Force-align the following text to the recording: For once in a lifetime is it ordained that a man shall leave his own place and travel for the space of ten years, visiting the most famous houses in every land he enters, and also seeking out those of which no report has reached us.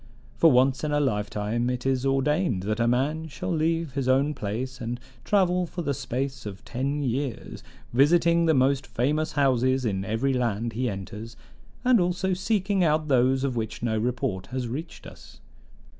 For 0.35 0.51
once 0.51 0.83
in 0.83 0.91
a 0.91 0.99
lifetime 0.99 1.69
is 1.69 2.03
it 2.05 2.07
ordained 2.07 2.63
that 2.63 2.79
a 2.79 2.87
man 2.87 3.27
shall 3.27 3.51
leave 3.51 3.93
his 3.93 4.07
own 4.07 4.33
place 4.33 4.81
and 4.81 4.99
travel 5.23 5.67
for 5.67 5.83
the 5.83 5.93
space 5.93 6.47
of 6.47 6.65
ten 6.65 7.03
years, 7.03 7.61
visiting 7.93 8.47
the 8.47 8.55
most 8.55 8.87
famous 8.87 9.33
houses 9.33 9.85
in 9.85 10.03
every 10.03 10.33
land 10.33 10.73
he 10.73 10.89
enters, 10.89 11.37
and 11.85 11.99
also 11.99 12.33
seeking 12.33 12.83
out 12.83 13.09
those 13.09 13.43
of 13.43 13.55
which 13.55 13.83
no 13.83 13.95
report 13.95 14.47
has 14.47 14.67
reached 14.67 15.05
us. 15.05 15.39